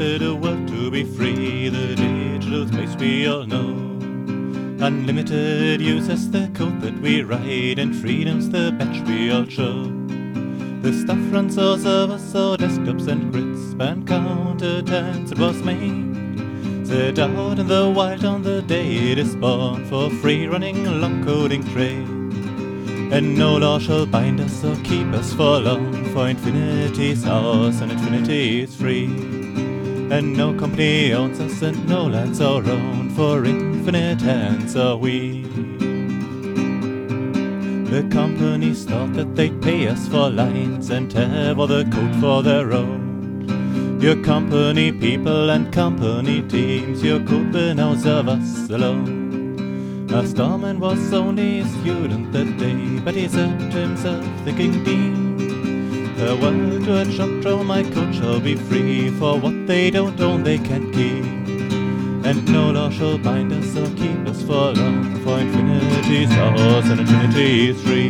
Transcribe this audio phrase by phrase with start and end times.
[0.00, 1.68] hence world to be free.
[1.68, 3.76] The digital space we all know.
[4.86, 9.92] Unlimited use as the code that we write, and freedom's the badge we all show.
[10.80, 16.08] The stuff runs our servers, our desktops and grids, and counter tense it was made.
[16.86, 21.22] Set out in the wild on the day it is born for free running long
[21.22, 22.08] coding trade.
[23.12, 27.92] And no law shall bind us or keep us for long, for infinity's ours and
[27.92, 29.39] infinity is free.
[30.10, 35.42] And no company owns us and no land's our own, for infinite hands are we.
[37.90, 42.42] The companies thought that they'd pay us for lines and have all the code for
[42.42, 44.00] their own.
[44.00, 50.10] Your company people and company teams, your code now serve us alone.
[50.12, 50.26] R.
[50.26, 55.19] Stallman was only a student that day, but he said to himself, thinking deep,
[56.20, 60.58] The world to a my coat shall be free, for what they don't own they
[60.58, 61.24] can't keep.
[62.28, 67.00] And no law shall bind us or keep us for long, for infinity's ours and
[67.00, 68.08] infinity is free.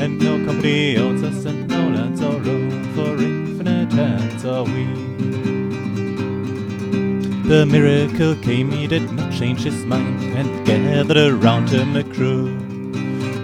[0.00, 4.86] And no company owns us and no lands our own, for infinite hands are we.
[7.48, 12.71] The miracle came, he did not change his mind, and gathered around him a crew.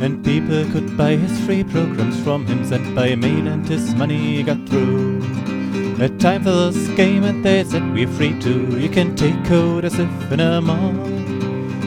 [0.00, 4.42] And people could buy his free programs from him, sent by mail, and his money
[4.42, 5.22] got through.
[5.98, 8.78] A time for this game, and they said we're free too.
[8.78, 10.94] You can take code as if in a mall.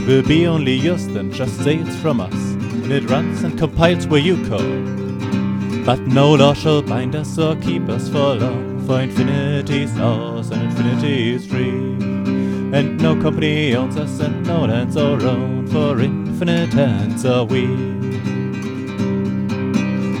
[0.00, 3.56] It will be only yours, then just say it's from us, and it runs and
[3.56, 4.72] compiles where you call.
[5.84, 10.62] But no law shall bind us or keep us for long, for infinity's ours and
[10.62, 12.31] infinity is free.
[12.72, 17.66] And no company owns us and no land's our own, for infinite hands are we.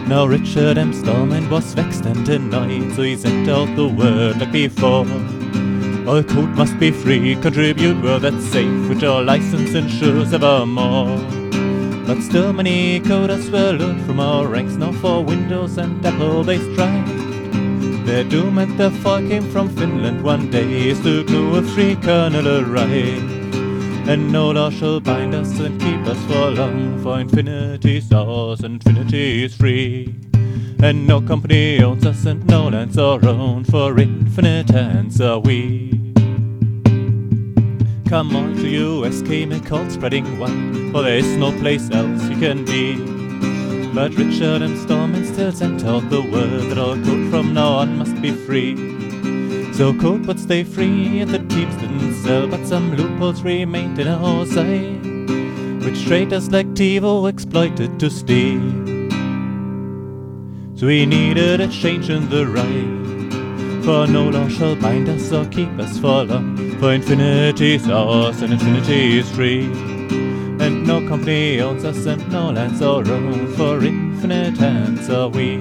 [0.06, 0.92] Now Richard M.
[0.92, 5.06] Stallman was vexed and annoyed, so he sent out the word like before.
[6.06, 11.16] All code must be free, contribute where that's safe, which our license ensures evermore.
[12.06, 16.58] But still many coders were lured from our ranks, now for Windows and Apple they
[16.58, 17.21] strive.
[18.12, 21.96] Their doom and their fall came from Finland one day, is to glue a free
[21.96, 23.22] kernel arrive.
[24.06, 28.74] And no law shall bind us and keep us for long, for infinity's ours and
[28.74, 30.14] infinity is free.
[30.82, 36.12] And no company owns us and no land's our own, for infinite hands are we.
[38.10, 42.28] Come on to US, came a cult spreading wide, for there is no place else
[42.28, 43.22] you can be.
[43.94, 44.76] But Richard M.
[44.76, 48.76] Stallman sent out the word that all code from now on must be free.
[49.72, 54.08] So code would stay free and the teams didn't sell, but some loopholes remained in
[54.08, 55.04] our side,
[55.84, 58.60] which traitors like TiVo exploited to steal.
[60.76, 65.46] So we needed a change in the right, for no law shall bind us or
[65.46, 69.91] keep us for long, for infinity's ours and infinity is free.
[70.62, 75.58] And no company owns us and no land's our own, for infinite hands are we.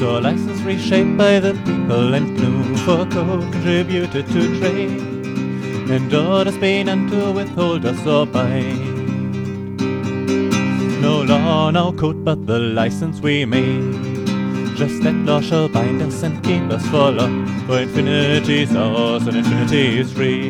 [0.00, 5.00] So license reshaped by the people and GNU for code contributed to trade.
[5.90, 8.87] And orders pay none to withhold us or bind.
[11.68, 14.26] No law, no code, but the license we made.
[14.74, 17.46] Just that law shall bind us and keep us for long.
[17.66, 20.48] For infinity's ours and infinity is free.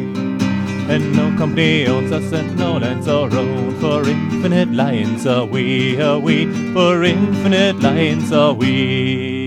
[0.89, 3.81] And no company owns us and no land's our own.
[3.81, 6.47] For infinite lions are we, are we.
[6.73, 9.38] For infinite lions are we.